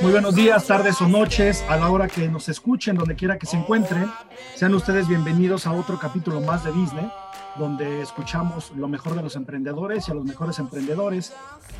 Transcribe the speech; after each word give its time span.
Muy 0.00 0.12
buenos 0.12 0.34
días, 0.36 0.66
tardes 0.66 1.00
o 1.02 1.08
noches, 1.08 1.64
a 1.68 1.76
la 1.76 1.90
hora 1.90 2.06
que 2.06 2.28
nos 2.28 2.48
escuchen, 2.48 2.96
donde 2.96 3.16
quiera 3.16 3.36
que 3.36 3.46
se 3.46 3.56
encuentren. 3.56 4.08
Sean 4.54 4.72
ustedes 4.74 5.08
bienvenidos 5.08 5.66
a 5.66 5.72
otro 5.72 5.98
capítulo 5.98 6.40
más 6.40 6.64
de 6.64 6.72
Disney, 6.72 7.10
donde 7.58 8.00
escuchamos 8.00 8.70
lo 8.76 8.86
mejor 8.88 9.16
de 9.16 9.22
los 9.22 9.34
emprendedores 9.34 10.08
y 10.08 10.12
a 10.12 10.14
los 10.14 10.24
mejores 10.24 10.60
emprendedores. 10.60 11.34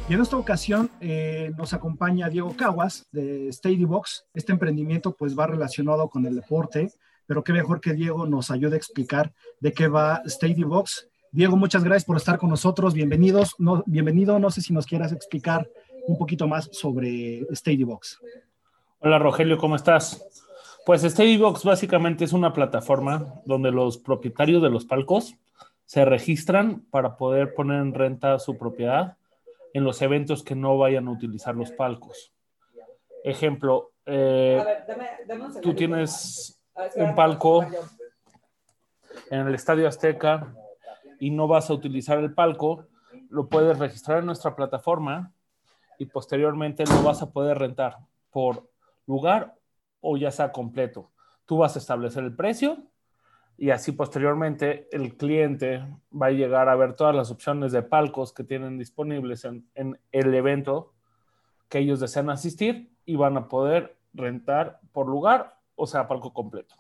Y 0.09 0.15
en 0.15 0.21
esta 0.21 0.37
ocasión 0.37 0.91
eh, 1.01 1.53
nos 1.57 1.73
acompaña 1.75 2.29
Diego 2.29 2.57
Caguas 2.57 3.07
de 3.13 3.51
Box. 3.87 4.27
Este 4.35 4.53
emprendimiento 4.53 5.13
pues 5.13 5.39
va 5.39 5.47
relacionado 5.47 6.09
con 6.11 6.27
el 6.27 6.35
deporte, 6.35 6.93
pero 7.29 7.45
qué 7.45 7.53
mejor 7.53 7.81
que 7.81 7.93
Diego 7.93 8.27
nos 8.27 8.51
ayude 8.51 8.75
a 8.75 8.79
explicar 8.79 9.33
de 9.61 9.73
qué 9.75 9.87
va 9.87 10.23
Box. 10.67 11.11
Diego, 11.31 11.57
muchas 11.57 11.85
gracias 11.85 12.07
por 12.07 12.17
estar 12.17 12.39
con 12.39 12.49
nosotros. 12.49 12.95
Bienvenidos. 12.95 13.55
No, 13.59 13.85
bienvenido. 13.87 14.39
No 14.39 14.51
sé 14.51 14.63
si 14.63 14.73
nos 14.73 14.87
quieras 14.87 15.13
explicar 15.13 15.69
un 16.07 16.17
poquito 16.17 16.49
más 16.49 16.71
sobre 16.73 17.47
Box. 17.85 18.19
Hola 19.01 19.19
Rogelio, 19.19 19.59
¿cómo 19.59 19.77
estás? 19.77 20.27
Pues 20.87 21.03
Box 21.39 21.65
básicamente 21.65 22.25
es 22.25 22.33
una 22.33 22.55
plataforma 22.55 23.35
donde 23.45 23.73
los 23.73 23.99
propietarios 23.99 24.63
de 24.63 24.71
los 24.71 24.87
palcos 24.87 25.35
se 25.85 26.07
registran 26.07 26.81
para 26.91 27.19
poder 27.19 27.53
poner 27.53 27.83
en 27.83 27.93
renta 27.93 28.39
su 28.39 28.57
propiedad 28.57 29.19
en 29.75 29.85
los 29.85 30.01
eventos 30.01 30.43
que 30.43 30.55
no 30.55 30.79
vayan 30.79 31.09
a 31.09 31.11
utilizar 31.11 31.55
los 31.55 31.73
palcos. 31.73 32.33
Ejemplo, 33.23 33.93
eh, 34.07 34.65
tú 35.61 35.75
tienes 35.75 36.58
un 36.97 37.15
palco 37.15 37.65
en 39.31 39.47
el 39.47 39.55
Estadio 39.55 39.89
Azteca 39.89 40.55
y 41.19 41.31
no 41.31 41.49
vas 41.49 41.71
a 41.71 41.75
utilizar 41.75 42.19
el 42.19 42.35
palco, 42.35 42.87
lo 43.29 43.49
puedes 43.49 43.79
registrar 43.79 44.19
en 44.19 44.27
nuestra 44.27 44.55
plataforma 44.55 45.33
y 45.99 46.07
posteriormente 46.07 46.85
lo 46.85 47.03
vas 47.03 47.23
a 47.23 47.31
poder 47.31 47.59
rentar 47.59 47.99
por 48.31 48.71
lugar 49.07 49.55
o 50.01 50.17
ya 50.17 50.31
sea 50.31 50.53
completo. 50.53 51.11
Tú 51.45 51.59
vas 51.59 51.77
a 51.77 51.79
establecer 51.79 52.25
el 52.25 52.37
precio 52.37 52.79
y 53.57 53.71
así 53.71 53.93
posteriormente 53.93 54.89
el 54.93 55.17
cliente 55.17 55.85
va 56.11 56.27
a 56.27 56.31
llegar 56.31 56.69
a 56.69 56.77
ver 56.77 56.95
todas 56.95 57.15
las 57.15 57.31
opciones 57.31 57.73
de 57.73 57.83
palcos 57.83 58.33
que 58.33 58.45
tienen 58.45 58.79
disponibles 58.79 59.45
en, 59.45 59.99
el 60.13 60.35
evento 60.35 60.95
que 61.69 61.81
ellos 61.81 61.99
desean 61.99 62.31
asistir 62.31 62.93
y 63.05 63.17
van 63.17 63.37
a 63.37 63.49
poder 63.49 63.99
rentar 64.15 64.81
por 64.93 65.09
lugar 65.09 65.58
o 65.79 65.87
sea 65.87 66.07
palco 66.07 66.33
completo. 66.33 66.75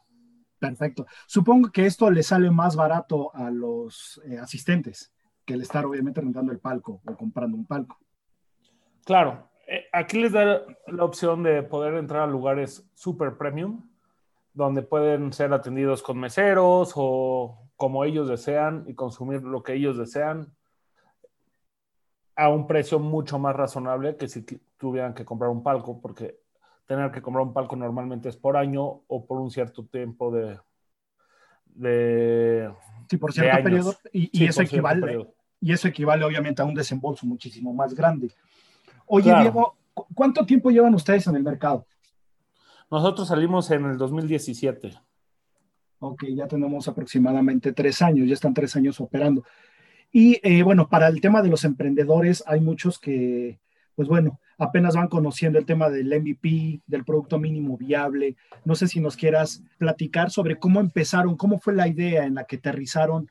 Perfecto. 0.58 1.06
Supongo 1.26 1.70
que 1.70 1.86
esto 1.86 2.10
le 2.10 2.22
sale 2.22 2.50
más 2.50 2.74
barato 2.74 3.34
a 3.34 3.50
los 3.50 4.20
eh, 4.26 4.38
asistentes 4.38 5.12
que 5.44 5.54
el 5.54 5.62
estar 5.62 5.86
obviamente 5.86 6.20
rentando 6.20 6.52
el 6.52 6.58
palco 6.58 7.00
o 7.06 7.16
comprando 7.16 7.56
un 7.56 7.64
palco. 7.64 7.98
Claro, 9.04 9.48
eh, 9.66 9.86
aquí 9.92 10.20
les 10.20 10.32
da 10.32 10.62
la 10.86 11.04
opción 11.04 11.42
de 11.42 11.62
poder 11.62 11.94
entrar 11.94 12.22
a 12.22 12.26
lugares 12.26 12.86
super 12.94 13.38
premium, 13.38 13.88
donde 14.52 14.82
pueden 14.82 15.32
ser 15.32 15.52
atendidos 15.54 16.02
con 16.02 16.18
meseros 16.18 16.92
o 16.96 17.70
como 17.76 18.04
ellos 18.04 18.28
desean 18.28 18.84
y 18.88 18.94
consumir 18.94 19.42
lo 19.42 19.62
que 19.62 19.74
ellos 19.74 19.96
desean 19.96 20.52
a 22.34 22.48
un 22.50 22.66
precio 22.66 22.98
mucho 22.98 23.38
más 23.38 23.56
razonable 23.56 24.16
que 24.16 24.28
si 24.28 24.42
tuvieran 24.76 25.14
que 25.14 25.24
comprar 25.24 25.50
un 25.50 25.62
palco, 25.62 26.00
porque 26.00 26.40
tener 26.88 27.10
que 27.12 27.20
comprar 27.20 27.44
un 27.44 27.52
palco 27.52 27.76
normalmente 27.76 28.30
es 28.30 28.36
por 28.36 28.56
año 28.56 29.02
o 29.06 29.26
por 29.26 29.38
un 29.38 29.50
cierto 29.50 29.84
tiempo 29.84 30.32
de... 30.32 30.58
de 31.66 32.72
sí, 33.08 33.18
por 33.18 33.32
cierto 33.32 33.62
periodo. 33.62 33.94
Y, 34.10 34.46
eso 34.46 34.62
equivale, 34.62 35.28
y 35.60 35.72
eso 35.72 35.86
equivale 35.86 36.24
obviamente 36.24 36.62
a 36.62 36.64
un 36.64 36.74
desembolso 36.74 37.26
muchísimo 37.26 37.74
más 37.74 37.94
grande. 37.94 38.30
Oye, 39.04 39.32
Diego, 39.38 39.76
¿cuánto 40.14 40.46
tiempo 40.46 40.70
llevan 40.70 40.94
ustedes 40.94 41.26
en 41.26 41.36
el 41.36 41.42
mercado? 41.42 41.86
Nosotros 42.90 43.28
salimos 43.28 43.70
en 43.70 43.84
el 43.84 43.98
2017. 43.98 44.94
Ok, 45.98 46.24
ya 46.34 46.48
tenemos 46.48 46.88
aproximadamente 46.88 47.74
tres 47.74 48.00
años, 48.00 48.26
ya 48.26 48.34
están 48.34 48.54
tres 48.54 48.74
años 48.76 48.98
operando. 48.98 49.44
Y 50.10 50.40
eh, 50.42 50.62
bueno, 50.62 50.88
para 50.88 51.08
el 51.08 51.20
tema 51.20 51.42
de 51.42 51.50
los 51.50 51.64
emprendedores, 51.64 52.42
hay 52.46 52.60
muchos 52.60 52.98
que, 52.98 53.60
pues 53.94 54.08
bueno, 54.08 54.40
apenas 54.58 54.96
van 54.96 55.08
conociendo 55.08 55.58
el 55.58 55.64
tema 55.66 55.88
del 55.88 56.08
MVP, 56.08 56.82
del 56.86 57.04
producto 57.04 57.38
mínimo 57.38 57.76
viable. 57.76 58.36
No 58.64 58.74
sé 58.74 58.88
si 58.88 59.00
nos 59.00 59.16
quieras 59.16 59.62
platicar 59.78 60.30
sobre 60.30 60.58
cómo 60.58 60.80
empezaron, 60.80 61.36
cómo 61.36 61.58
fue 61.58 61.74
la 61.74 61.88
idea 61.88 62.24
en 62.24 62.34
la 62.34 62.44
que 62.44 62.56
aterrizaron 62.56 63.30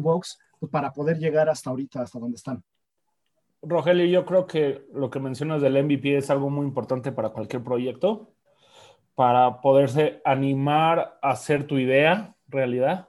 Box 0.00 0.38
pues, 0.58 0.72
para 0.72 0.92
poder 0.92 1.18
llegar 1.18 1.48
hasta 1.48 1.70
ahorita, 1.70 2.02
hasta 2.02 2.18
donde 2.18 2.36
están. 2.36 2.62
Rogelio, 3.62 4.06
yo 4.06 4.24
creo 4.24 4.46
que 4.46 4.86
lo 4.94 5.10
que 5.10 5.20
mencionas 5.20 5.60
del 5.60 5.82
MVP 5.84 6.16
es 6.16 6.30
algo 6.30 6.48
muy 6.48 6.66
importante 6.66 7.12
para 7.12 7.28
cualquier 7.28 7.62
proyecto, 7.62 8.32
para 9.14 9.60
poderse 9.60 10.22
animar 10.24 11.18
a 11.20 11.30
hacer 11.30 11.66
tu 11.66 11.78
idea 11.78 12.34
realidad. 12.48 13.08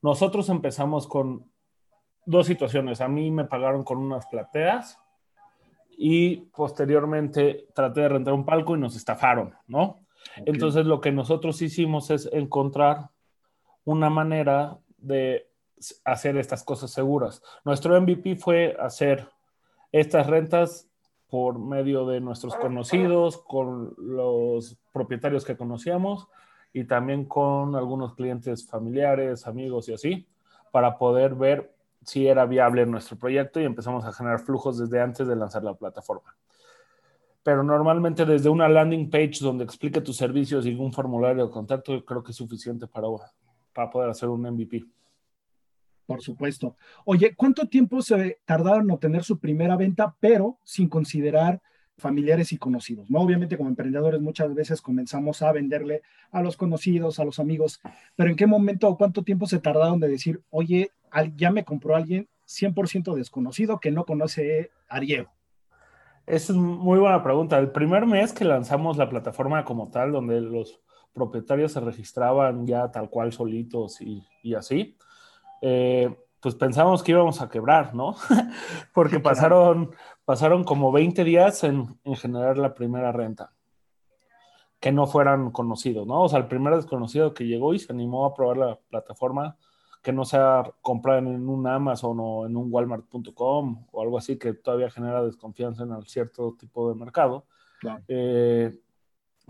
Nosotros 0.00 0.48
empezamos 0.48 1.06
con 1.06 1.50
dos 2.24 2.46
situaciones. 2.46 3.02
A 3.02 3.08
mí 3.08 3.30
me 3.30 3.44
pagaron 3.44 3.84
con 3.84 3.98
unas 3.98 4.26
plateas 4.26 4.98
y 6.02 6.36
posteriormente 6.56 7.66
traté 7.74 8.00
de 8.00 8.08
rentar 8.08 8.32
un 8.32 8.46
palco 8.46 8.74
y 8.74 8.80
nos 8.80 8.96
estafaron, 8.96 9.54
¿no? 9.66 9.98
Entonces 10.46 10.86
lo 10.86 10.98
que 10.98 11.12
nosotros 11.12 11.60
hicimos 11.60 12.10
es 12.10 12.26
encontrar 12.32 13.10
una 13.84 14.08
manera 14.08 14.78
de 14.96 15.50
hacer 16.06 16.38
estas 16.38 16.64
cosas 16.64 16.90
seguras. 16.90 17.42
Nuestro 17.66 18.00
MVP 18.00 18.36
fue 18.36 18.74
hacer 18.80 19.28
estas 19.92 20.26
rentas 20.26 20.88
por 21.28 21.58
medio 21.58 22.06
de 22.06 22.22
nuestros 22.22 22.56
conocidos, 22.56 23.36
con 23.36 23.92
los 23.98 24.78
propietarios 24.94 25.44
que 25.44 25.58
conocíamos 25.58 26.28
y 26.72 26.84
también 26.84 27.26
con 27.26 27.76
algunos 27.76 28.14
clientes 28.14 28.66
familiares, 28.66 29.46
amigos 29.46 29.90
y 29.90 29.92
así, 29.92 30.26
para 30.70 30.96
poder 30.96 31.34
ver 31.34 31.74
si 32.04 32.26
era 32.26 32.46
viable 32.46 32.86
nuestro 32.86 33.16
proyecto 33.18 33.60
y 33.60 33.64
empezamos 33.64 34.04
a 34.04 34.12
generar 34.12 34.40
flujos 34.40 34.78
desde 34.78 35.00
antes 35.00 35.26
de 35.26 35.36
lanzar 35.36 35.62
la 35.62 35.74
plataforma. 35.74 36.36
Pero 37.42 37.62
normalmente 37.62 38.26
desde 38.26 38.48
una 38.48 38.68
landing 38.68 39.10
page 39.10 39.38
donde 39.40 39.64
explique 39.64 40.00
tus 40.00 40.16
servicios 40.16 40.66
y 40.66 40.74
un 40.74 40.92
formulario 40.92 41.46
de 41.46 41.50
contacto, 41.52 42.04
creo 42.04 42.22
que 42.22 42.32
es 42.32 42.36
suficiente 42.36 42.86
para, 42.86 43.06
para 43.72 43.90
poder 43.90 44.10
hacer 44.10 44.28
un 44.28 44.42
MVP. 44.42 44.84
Por 46.06 46.20
supuesto. 46.20 46.76
Oye, 47.04 47.34
¿cuánto 47.36 47.68
tiempo 47.68 48.02
se 48.02 48.40
tardaron 48.44 48.82
en 48.82 48.90
obtener 48.90 49.22
su 49.22 49.38
primera 49.38 49.76
venta, 49.76 50.14
pero 50.18 50.58
sin 50.64 50.88
considerar 50.88 51.62
familiares 52.00 52.52
y 52.52 52.58
conocidos? 52.58 53.10
¿no? 53.10 53.20
Obviamente 53.20 53.56
como 53.56 53.68
emprendedores 53.68 54.20
muchas 54.20 54.54
veces 54.54 54.80
comenzamos 54.82 55.42
a 55.42 55.52
venderle 55.52 56.02
a 56.32 56.42
los 56.42 56.56
conocidos, 56.56 57.18
a 57.20 57.24
los 57.24 57.38
amigos, 57.38 57.80
pero 58.16 58.30
¿en 58.30 58.36
qué 58.36 58.46
momento 58.46 58.88
o 58.88 58.96
cuánto 58.96 59.22
tiempo 59.22 59.46
se 59.46 59.58
tardaron 59.58 60.00
de 60.00 60.08
decir, 60.08 60.42
oye, 60.50 60.90
ya 61.36 61.50
me 61.50 61.64
compró 61.64 61.96
alguien 61.96 62.28
100% 62.46 63.14
desconocido 63.14 63.78
que 63.78 63.90
no 63.90 64.04
conoce 64.04 64.70
a 64.88 65.00
Diego? 65.00 65.30
Esa 66.26 66.52
es 66.52 66.58
muy 66.58 66.98
buena 66.98 67.22
pregunta. 67.22 67.58
El 67.58 67.70
primer 67.70 68.06
mes 68.06 68.32
que 68.32 68.44
lanzamos 68.44 68.96
la 68.96 69.08
plataforma 69.08 69.64
como 69.64 69.90
tal, 69.90 70.12
donde 70.12 70.40
los 70.40 70.80
propietarios 71.12 71.72
se 71.72 71.80
registraban 71.80 72.66
ya 72.66 72.90
tal 72.90 73.10
cual 73.10 73.32
solitos 73.32 74.00
y, 74.00 74.24
y 74.42 74.54
así, 74.54 74.96
eh, 75.60 76.14
pues 76.40 76.54
pensamos 76.54 77.02
que 77.02 77.12
íbamos 77.12 77.42
a 77.42 77.48
quebrar, 77.48 77.94
¿no? 77.94 78.16
Porque 78.94 79.20
pasaron, 79.20 79.90
pasaron 80.30 80.62
como 80.62 80.92
20 80.92 81.24
días 81.24 81.64
en, 81.64 81.98
generar 82.14 82.56
la 82.56 82.72
primera 82.72 83.10
renta, 83.10 83.52
que 84.78 84.92
no 84.92 85.08
fueran 85.08 85.50
conocidos, 85.50 86.06
¿no? 86.06 86.22
O 86.22 86.28
sea, 86.28 86.38
el 86.38 86.46
primer 86.46 86.76
desconocido 86.76 87.34
que 87.34 87.48
llegó 87.48 87.74
y 87.74 87.80
se 87.80 87.92
animó 87.92 88.24
a 88.24 88.32
probar 88.32 88.56
la 88.56 88.78
plataforma, 88.90 89.56
que 90.00 90.12
no 90.12 90.24
sea 90.24 90.70
comprar 90.82 91.18
en 91.18 91.48
un 91.48 91.66
Amazon 91.66 92.16
o 92.20 92.46
en 92.46 92.56
un 92.56 92.72
Walmart.com 92.72 93.86
o 93.90 94.02
algo 94.02 94.18
así, 94.18 94.38
que 94.38 94.52
todavía 94.52 94.88
genera 94.88 95.20
desconfianza 95.24 95.82
en 95.82 95.94
el 95.94 96.06
cierto 96.06 96.54
tipo 96.56 96.88
de 96.88 96.94
mercado. 96.94 97.46
Eh, 98.06 98.78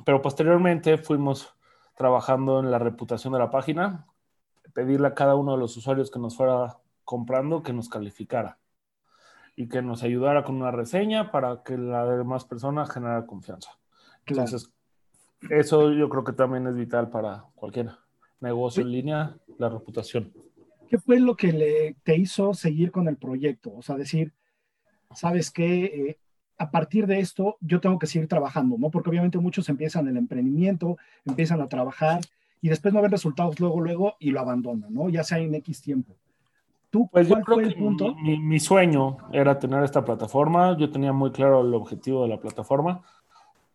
pero 0.03 0.23
posteriormente 0.23 0.97
fuimos 0.97 1.55
trabajando 1.95 2.59
en 2.59 2.71
la 2.71 2.79
reputación 2.79 3.35
de 3.35 3.39
la 3.39 3.51
página, 3.51 4.07
pedirle 4.73 5.09
a 5.09 5.15
cada 5.15 5.35
uno 5.35 5.53
de 5.53 5.59
los 5.59 5.77
usuarios 5.77 6.11
que 6.11 6.19
nos 6.19 6.39
fuera 6.39 6.79
comprando 7.05 7.63
que 7.63 7.75
nos 7.75 7.91
calificara 7.91 8.57
y 9.61 9.69
que 9.69 9.83
nos 9.83 10.03
ayudara 10.03 10.43
con 10.43 10.55
una 10.57 10.71
reseña 10.71 11.31
para 11.31 11.63
que 11.63 11.77
la 11.77 12.07
demás 12.07 12.47
personas 12.47 12.91
generara 12.91 13.27
confianza. 13.27 13.73
Entonces, 14.25 14.73
eso 15.51 15.93
yo 15.93 16.09
creo 16.09 16.25
que 16.25 16.33
también 16.33 16.67
es 16.67 16.75
vital 16.75 17.11
para 17.11 17.45
cualquier 17.55 17.91
negocio 18.41 18.83
en 18.83 18.91
línea, 18.91 19.37
la 19.59 19.69
reputación. 19.69 20.33
¿Qué 20.89 20.97
fue 20.97 21.21
lo 21.21 21.37
que 21.37 21.53
le, 21.53 21.97
te 22.05 22.17
hizo 22.17 22.55
seguir 22.55 22.91
con 22.91 23.07
el 23.07 23.19
proyecto? 23.19 23.71
O 23.75 23.83
sea, 23.83 23.97
decir, 23.97 24.33
¿sabes 25.15 25.51
qué? 25.51 25.85
Eh, 25.85 26.19
a 26.57 26.71
partir 26.71 27.07
de 27.07 27.21
esto 27.21 27.59
yo 27.61 27.83
tengo 27.83 27.99
que 27.99 28.07
seguir 28.07 28.29
trabajando, 28.29 28.79
¿no? 28.79 28.91
Porque 28.91 29.11
obviamente 29.11 29.37
muchos 29.37 29.69
empiezan 29.69 30.09
el 30.09 30.17
emprendimiento, 30.17 30.97
empiezan 31.27 31.61
a 31.61 31.69
trabajar 31.69 32.23
y 32.63 32.71
después 32.71 32.95
no 32.95 33.03
ven 33.03 33.11
resultados 33.11 33.61
luego, 33.61 33.83
luego 33.83 34.15
y 34.21 34.31
lo 34.31 34.41
abandonan, 34.41 34.95
¿no? 34.95 35.11
Ya 35.11 35.23
sea 35.23 35.37
en 35.37 35.55
X 35.55 35.83
tiempo. 35.83 36.17
¿Tú 36.91 37.09
pues 37.09 37.29
cuál 37.29 37.45
fue 37.45 37.63
el 37.63 37.75
punto? 37.75 38.15
Mi, 38.17 38.39
mi, 38.39 38.59
sueño 38.59 39.17
era 39.33 39.59
tener 39.59 39.85
esta 39.85 40.05
plataforma, 40.05 40.77
yo 40.77 40.91
tenía 40.91 41.13
muy 41.13 41.31
claro 41.31 41.61
el 41.61 41.73
objetivo 41.73 42.23
de 42.23 42.29
la 42.29 42.41
plataforma, 42.41 43.03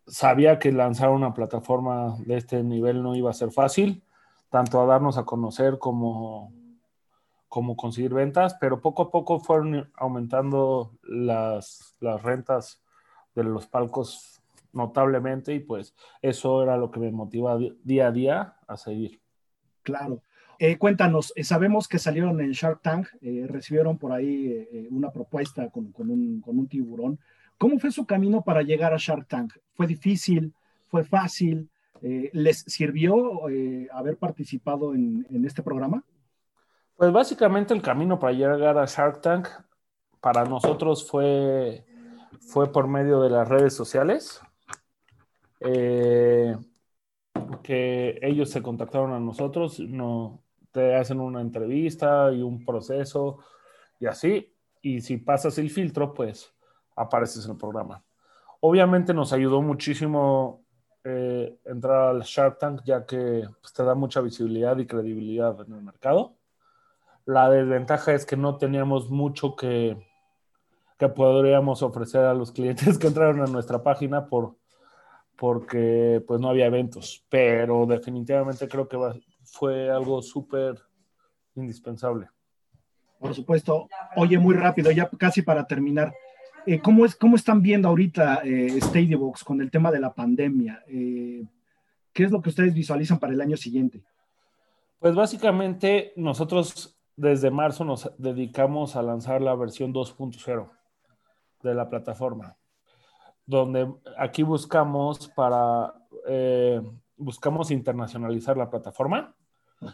sabía 0.06 0.60
que 0.60 0.72
lanzar 0.72 1.10
una 1.10 1.34
plataforma 1.34 2.18
de 2.20 2.38
este 2.38 2.62
nivel 2.62 3.02
no 3.02 3.16
iba 3.16 3.30
a 3.30 3.34
ser 3.34 3.52
fácil, 3.52 4.04
tanto 4.50 4.82
a 4.82 4.86
darnos 4.86 5.18
a 5.18 5.24
conocer 5.24 5.80
como, 5.80 6.52
como 7.48 7.78
conseguir 7.78 8.14
ventas, 8.14 8.56
pero 8.60 8.82
poco 8.82 9.04
a 9.04 9.12
poco 9.12 9.40
fueron 9.40 9.90
aumentando 9.96 10.92
las, 11.04 11.96
las 12.02 12.22
rentas 12.22 12.82
de 13.34 13.44
los 13.44 13.66
palcos 13.68 14.42
notablemente 14.74 15.54
y 15.54 15.60
pues 15.60 15.96
eso 16.22 16.62
era 16.62 16.78
lo 16.78 16.92
que 16.92 17.00
me 17.00 17.12
motiva 17.12 17.58
día 17.84 18.08
a 18.08 18.12
día 18.12 18.56
a 18.68 18.78
seguir. 18.78 19.22
Claro. 19.84 20.22
Eh, 20.58 20.78
cuéntanos, 20.78 21.34
eh, 21.36 21.44
sabemos 21.44 21.88
que 21.88 22.00
salieron 22.00 22.40
en 22.40 22.52
Shark 22.52 22.82
Tank, 22.82 23.08
eh, 23.22 23.46
recibieron 23.48 23.98
por 23.98 24.14
ahí 24.14 24.88
una 24.90 25.12
propuesta 25.12 25.70
con, 25.70 25.94
un, 25.98 26.68
tiburón. 26.70 27.20
¿Cómo 27.58 27.80
fue 27.80 27.92
su 27.92 28.06
camino 28.06 28.42
para 28.42 28.62
llegar 28.62 28.94
a 28.94 28.98
Shark 28.98 29.28
Tank? 29.28 29.54
¿Fue 29.74 29.88
difícil? 29.88 30.54
¿Fue 30.88 31.04
fácil? 31.04 31.70
¿Les 32.02 32.60
sirvió 32.60 33.46
haber 33.92 34.18
participado 34.18 34.94
en, 34.94 35.26
este 35.46 35.64
programa? 35.64 36.04
Pues 36.96 37.12
básicamente 37.12 37.74
el 37.74 37.82
camino 37.82 38.20
para 38.20 38.34
llegar 38.34 38.78
a 38.78 38.86
Shark 38.86 39.22
Tank 39.22 39.48
para 40.22 40.46
nosotros 40.46 41.10
fue, 41.10 41.84
fue 42.40 42.72
por 42.72 42.88
medio 42.88 43.22
de 43.22 43.30
las 43.30 43.48
redes 43.48 43.74
sociales. 43.74 44.42
que 47.64 48.20
ellos 48.22 48.50
se 48.52 48.62
contactaron 48.62 49.12
a 49.14 49.20
nosotros, 49.20 49.80
no, 49.80 50.45
te 50.76 50.94
hacen 50.94 51.22
una 51.22 51.40
entrevista 51.40 52.34
y 52.34 52.42
un 52.42 52.66
proceso 52.66 53.40
y 53.98 54.08
así. 54.08 54.54
Y 54.82 55.00
si 55.00 55.16
pasas 55.16 55.58
el 55.58 55.70
filtro, 55.70 56.14
pues 56.14 56.54
apareces 56.98 57.46
en 57.46 57.52
el 57.52 57.58
programa. 57.58 58.04
Obviamente 58.60 59.14
nos 59.14 59.32
ayudó 59.32 59.62
muchísimo 59.62 60.66
eh, 61.06 61.58
entrar 61.64 62.10
al 62.10 62.24
Shark 62.24 62.60
Tank, 62.60 62.82
ya 62.84 63.06
que 63.06 63.48
pues, 63.62 63.72
te 63.72 63.84
da 63.86 63.96
mucha 63.96 64.20
visibilidad 64.20 64.78
y 64.78 64.86
credibilidad 64.86 65.58
en 65.66 65.76
el 65.76 65.82
mercado. 65.82 66.36
La 67.24 67.50
desventaja 67.50 68.14
es 68.14 68.26
que 68.26 68.36
no 68.36 68.58
teníamos 68.58 69.10
mucho 69.10 69.56
que, 69.56 69.98
que 71.00 71.08
podríamos 71.08 71.84
ofrecer 71.84 72.26
a 72.26 72.34
los 72.34 72.52
clientes 72.52 72.98
que 73.00 73.08
entraron 73.08 73.40
a 73.42 73.48
nuestra 73.48 73.82
página 73.82 74.28
por, 74.28 74.58
porque 75.38 76.24
pues 76.28 76.40
no 76.40 76.50
había 76.50 76.68
eventos, 76.68 77.26
pero 77.30 77.86
definitivamente 77.86 78.68
creo 78.68 78.88
que 78.88 78.98
va, 78.98 79.16
fue 79.44 79.90
algo 79.90 80.22
súper 80.22 80.80
indispensable. 81.56 82.28
Por 83.20 83.34
supuesto. 83.34 83.88
Oye, 84.16 84.38
muy 84.38 84.56
rápido, 84.56 84.92
ya 84.92 85.10
casi 85.18 85.42
para 85.42 85.66
terminar. 85.66 86.14
Eh, 86.66 86.80
¿cómo, 86.80 87.06
es, 87.06 87.16
¿Cómo 87.16 87.36
están 87.36 87.62
viendo 87.62 87.88
ahorita 87.88 88.42
eh, 88.44 88.80
con 89.44 89.62
el 89.62 89.72
tema 89.72 89.92
de 89.92 90.00
la 90.00 90.14
pandemia? 90.14 90.84
Eh, 90.88 91.46
¿Qué 92.12 92.24
es 92.24 92.32
lo 92.32 92.42
que 92.42 92.50
ustedes 92.50 92.74
visualizan 92.74 93.20
para 93.20 93.34
el 93.34 93.42
año 93.42 93.58
siguiente? 93.58 94.04
Pues 95.00 95.14
básicamente 95.16 96.14
nosotros 96.16 96.98
desde 97.16 97.52
marzo 97.52 97.86
nos 97.86 98.12
dedicamos 98.18 98.96
a 98.96 99.04
lanzar 99.04 99.42
la 99.42 99.56
versión 99.56 99.94
2.0 99.94 100.70
de 101.62 101.74
la 101.74 101.90
plataforma, 101.90 102.58
donde 103.46 103.94
aquí 104.18 104.44
buscamos 104.44 105.28
para 105.30 105.94
eh, 106.28 106.82
buscamos 107.18 107.72
internacionalizar 107.72 108.58
la 108.58 108.70
plataforma 108.70 109.36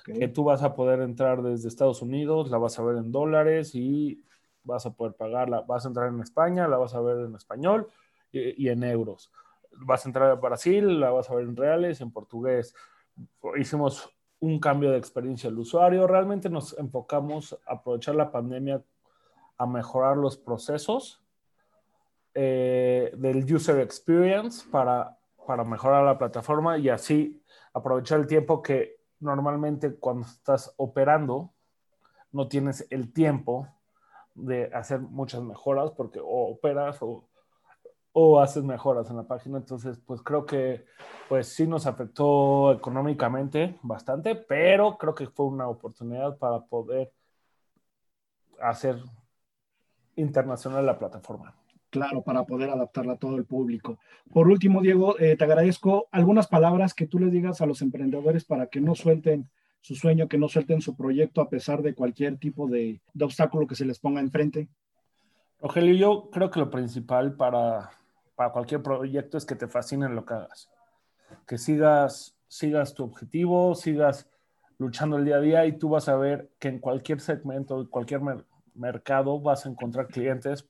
que 0.05 0.27
tú 0.27 0.43
vas 0.43 0.63
a 0.63 0.75
poder 0.75 1.01
entrar 1.01 1.41
desde 1.41 1.67
Estados 1.67 2.01
Unidos, 2.01 2.49
la 2.49 2.57
vas 2.57 2.77
a 2.79 2.83
ver 2.83 2.97
en 2.97 3.11
dólares 3.11 3.75
y 3.75 4.23
vas 4.63 4.85
a 4.85 4.93
poder 4.93 5.13
pagarla. 5.13 5.61
Vas 5.61 5.85
a 5.85 5.89
entrar 5.89 6.07
en 6.07 6.19
España, 6.21 6.67
la 6.67 6.77
vas 6.77 6.93
a 6.93 7.01
ver 7.01 7.25
en 7.25 7.35
español 7.35 7.87
y, 8.31 8.69
en 8.69 8.83
euros. 8.83 9.31
Vas 9.71 10.05
a 10.05 10.09
entrar 10.09 10.29
a 10.29 10.35
Brasil, 10.35 10.99
la 10.99 11.11
vas 11.11 11.29
a 11.29 11.35
ver 11.35 11.45
en 11.45 11.55
reales, 11.55 12.01
en 12.01 12.11
portugués. 12.11 12.75
Hicimos 13.57 14.09
un 14.39 14.59
cambio 14.59 14.91
de 14.91 14.97
experiencia 14.97 15.49
del 15.49 15.59
usuario. 15.59 16.07
Realmente 16.07 16.49
nos 16.49 16.77
enfocamos 16.77 17.57
a 17.65 17.73
aprovechar 17.73 18.15
la 18.15 18.31
pandemia 18.31 18.83
a 19.57 19.65
mejorar 19.65 20.17
los 20.17 20.37
procesos 20.37 21.20
eh, 22.33 23.11
del 23.17 23.53
user 23.53 23.79
experience 23.79 24.65
para, 24.69 25.17
para 25.45 25.63
mejorar 25.63 26.05
la 26.05 26.17
plataforma 26.17 26.77
y 26.77 26.89
así 26.89 27.43
aprovechar 27.73 28.19
el 28.19 28.27
tiempo 28.27 28.61
que 28.61 29.01
normalmente 29.19 29.95
cuando 29.95 30.25
estás 30.25 30.73
operando 30.77 31.51
no 32.31 32.47
tienes 32.47 32.87
el 32.89 33.11
tiempo 33.13 33.67
de 34.33 34.73
hacer 34.73 34.99
muchas 34.99 35.41
mejoras 35.41 35.91
porque 35.91 36.19
o 36.19 36.51
operas 36.51 36.99
o, 37.01 37.27
haces 38.41 38.63
mejoras 38.63 39.09
en 39.09 39.17
la 39.17 39.23
página. 39.23 39.57
Entonces, 39.57 39.97
pues 40.05 40.21
creo 40.21 40.45
que 40.45 40.85
pues 41.29 41.47
sí 41.47 41.65
nos 41.67 41.85
afectó 41.85 42.73
económicamente 42.73 43.77
bastante, 43.83 44.35
pero 44.35 44.97
creo 44.97 45.15
que 45.15 45.27
fue 45.27 45.45
una 45.45 45.67
oportunidad 45.67 46.37
para 46.37 46.59
poder 46.61 47.13
hacer 48.59 48.97
internacional 50.15 50.85
la 50.85 50.99
plataforma 50.99 51.60
claro, 51.91 52.23
para 52.23 52.45
poder 52.45 52.71
adaptarla 52.71 53.13
a 53.13 53.17
todo 53.17 53.35
el 53.35 53.45
público. 53.45 53.99
Por 54.33 54.47
último, 54.47 54.81
Diego, 54.81 55.19
eh, 55.19 55.35
te 55.35 55.43
agradezco 55.43 56.07
algunas 56.11 56.47
palabras 56.47 56.95
que 56.95 57.05
tú 57.05 57.19
les 57.19 57.31
digas 57.31 57.61
a 57.61 57.67
los 57.67 57.83
emprendedores 57.83 58.45
para 58.45 58.67
que 58.67 58.81
no 58.81 58.95
suelten 58.95 59.49
su 59.81 59.95
sueño, 59.95 60.27
que 60.27 60.37
no 60.37 60.47
suelten 60.47 60.81
su 60.81 60.95
proyecto 60.95 61.41
a 61.41 61.49
pesar 61.49 61.81
de 61.81 61.93
cualquier 61.93 62.37
tipo 62.37 62.67
de, 62.67 63.01
obstáculo 63.19 63.67
que 63.67 63.75
se 63.75 63.85
les 63.85 63.99
ponga 63.99 64.21
enfrente. 64.21 64.69
Rogelio, 65.59 65.93
yo 65.95 66.29
creo 66.31 66.49
que 66.49 66.59
lo 66.59 66.71
principal 66.71 67.35
para, 67.35 67.91
para 68.35 68.51
cualquier 68.51 68.81
proyecto 68.81 69.37
es 69.37 69.45
que 69.45 69.55
te 69.55 69.67
fascine 69.67 70.09
lo 70.09 70.25
que 70.25 70.33
hagas, 70.33 70.69
que 71.45 71.57
sigas, 71.57 72.35
sigas 72.47 72.93
tu 72.93 73.03
objetivo, 73.03 73.75
sigas 73.75 74.27
luchando 74.77 75.17
el 75.17 75.25
día 75.25 75.35
a 75.35 75.41
día 75.41 75.65
y 75.65 75.77
tú 75.77 75.89
vas 75.89 76.09
a 76.09 76.15
ver 76.15 76.51
que 76.57 76.69
en 76.69 76.79
cualquier 76.79 77.19
segmento, 77.19 77.81
en 77.81 77.87
cualquier 77.87 78.21
mercado 78.73 79.39
vas 79.39 79.65
a 79.65 79.69
encontrar 79.69 80.07
clientes 80.07 80.67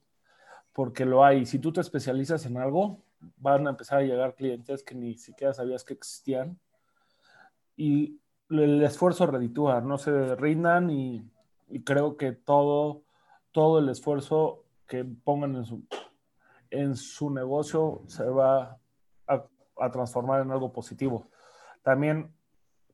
porque 0.72 1.04
lo 1.04 1.24
hay. 1.24 1.46
Si 1.46 1.58
tú 1.58 1.72
te 1.72 1.80
especializas 1.80 2.46
en 2.46 2.56
algo, 2.56 3.02
van 3.36 3.66
a 3.66 3.70
empezar 3.70 3.98
a 3.98 4.02
llegar 4.02 4.34
clientes 4.34 4.82
que 4.82 4.94
ni 4.94 5.14
siquiera 5.16 5.54
sabías 5.54 5.84
que 5.84 5.94
existían. 5.94 6.58
Y 7.76 8.18
el 8.50 8.82
esfuerzo 8.82 9.26
reditúa, 9.26 9.80
no 9.80 9.98
se 9.98 10.34
rindan 10.36 10.90
y, 10.90 11.30
creo 11.84 12.16
que 12.16 12.32
todo, 12.32 13.02
todo 13.50 13.78
el 13.78 13.88
esfuerzo 13.88 14.64
que 14.86 15.04
pongan 15.04 15.56
en 15.56 15.64
su, 15.64 15.82
en 16.70 16.96
su 16.96 17.30
negocio 17.30 18.02
se 18.08 18.24
va 18.24 18.78
a, 19.26 19.46
a 19.78 19.90
transformar 19.90 20.42
en 20.42 20.50
algo 20.50 20.72
positivo. 20.72 21.28
También 21.82 22.30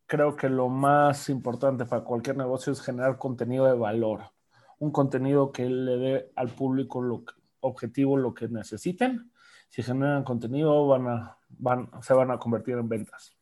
creo 0.06 0.36
que 0.36 0.48
lo 0.48 0.68
más 0.68 1.28
importante 1.28 1.84
para 1.86 2.04
cualquier 2.04 2.36
negocio 2.36 2.72
es 2.72 2.80
generar 2.80 3.18
contenido 3.18 3.66
de 3.66 3.74
valor, 3.74 4.30
un 4.78 4.92
contenido 4.92 5.50
que 5.50 5.68
le 5.68 5.96
dé 5.96 6.32
al 6.36 6.48
público 6.48 7.02
lo 7.02 7.24
que, 7.24 7.37
objetivo 7.68 8.16
lo 8.16 8.34
que 8.34 8.48
necesiten. 8.48 9.30
Si 9.68 9.82
generan 9.82 10.24
contenido, 10.24 10.86
van 10.86 11.06
a, 11.08 11.38
van, 11.48 11.90
se 12.02 12.14
van 12.14 12.30
a 12.30 12.38
convertir 12.38 12.74
en 12.74 12.88
ventas. 12.88 13.36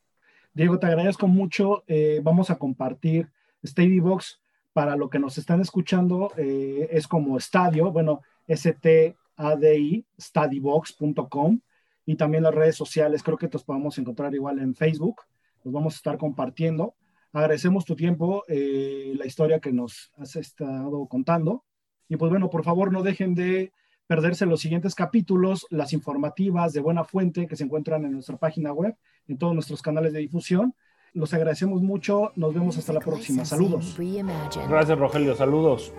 Diego, 0.52 0.78
te 0.78 0.86
agradezco 0.86 1.28
mucho. 1.28 1.84
Eh, 1.86 2.20
vamos 2.22 2.50
a 2.50 2.58
compartir 2.58 3.30
Box 4.00 4.40
para 4.72 4.96
lo 4.96 5.08
que 5.08 5.18
nos 5.18 5.38
están 5.38 5.60
escuchando. 5.60 6.32
Eh, 6.36 6.88
es 6.90 7.06
como 7.08 7.36
estadio, 7.36 7.90
bueno, 7.92 8.22
S-T-A-D-I, 8.46 10.06
studybox.com 10.20 11.60
y 12.06 12.16
también 12.16 12.42
las 12.42 12.54
redes 12.54 12.76
sociales. 12.76 13.22
Creo 13.22 13.36
que 13.36 13.48
los 13.52 13.64
podemos 13.64 13.98
encontrar 13.98 14.34
igual 14.34 14.58
en 14.60 14.74
Facebook. 14.74 15.22
Los 15.64 15.74
vamos 15.74 15.94
a 15.94 15.96
estar 15.96 16.18
compartiendo. 16.18 16.94
Agradecemos 17.32 17.84
tu 17.84 17.96
tiempo, 17.96 18.44
eh, 18.48 19.14
la 19.18 19.26
historia 19.26 19.60
que 19.60 19.72
nos 19.72 20.12
has 20.16 20.36
estado 20.36 21.06
contando. 21.06 21.64
Y 22.08 22.16
pues 22.16 22.30
bueno, 22.30 22.48
por 22.48 22.64
favor, 22.64 22.92
no 22.92 23.02
dejen 23.02 23.34
de 23.34 23.72
perderse 24.06 24.46
los 24.46 24.60
siguientes 24.60 24.94
capítulos, 24.94 25.66
las 25.70 25.92
informativas 25.92 26.72
de 26.72 26.80
buena 26.80 27.04
fuente 27.04 27.46
que 27.46 27.56
se 27.56 27.64
encuentran 27.64 28.04
en 28.04 28.12
nuestra 28.12 28.36
página 28.36 28.72
web, 28.72 28.96
en 29.28 29.38
todos 29.38 29.54
nuestros 29.54 29.82
canales 29.82 30.12
de 30.12 30.20
difusión. 30.20 30.74
Los 31.12 31.32
agradecemos 31.34 31.82
mucho, 31.82 32.32
nos 32.36 32.54
vemos 32.54 32.76
hasta 32.76 32.92
la 32.92 33.00
próxima. 33.00 33.44
Saludos. 33.44 33.96
Gracias 34.68 34.98
Rogelio, 34.98 35.34
saludos. 35.34 35.92